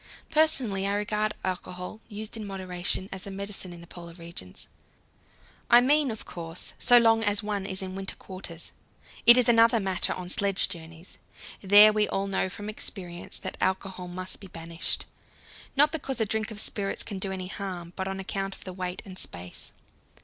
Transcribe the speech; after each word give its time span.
Personally, 0.31 0.87
I 0.87 0.95
regard 0.95 1.35
alcohol, 1.45 1.99
used 2.07 2.35
in 2.35 2.43
moderation, 2.47 3.07
as 3.11 3.27
a 3.27 3.29
medicine 3.29 3.71
in 3.71 3.81
the 3.81 3.85
Polar 3.85 4.13
regions 4.13 4.67
I 5.69 5.79
mean, 5.79 6.09
of 6.09 6.25
course, 6.25 6.73
so 6.79 6.97
long 6.97 7.23
as 7.23 7.43
one 7.43 7.67
is 7.67 7.83
in 7.83 7.93
winter 7.93 8.15
quarters. 8.15 8.71
It 9.27 9.37
is 9.37 9.47
another 9.47 9.79
matter 9.79 10.11
on 10.13 10.27
sledge 10.29 10.69
journeys: 10.69 11.19
there 11.61 11.93
we 11.93 12.07
all 12.09 12.25
know 12.25 12.49
from 12.49 12.67
experience 12.67 13.37
that 13.37 13.57
alcohol 13.61 14.07
must 14.07 14.39
be 14.39 14.47
banished 14.47 15.05
not 15.75 15.91
because 15.91 16.19
a 16.19 16.25
drink 16.25 16.49
of 16.49 16.59
spirits 16.59 17.03
can 17.03 17.19
do 17.19 17.31
any 17.31 17.45
harm, 17.49 17.93
but 17.95 18.07
on 18.07 18.19
account 18.19 18.55
of 18.55 18.63
the 18.63 18.73
weight 18.73 19.03
and 19.05 19.19
space. 19.19 19.71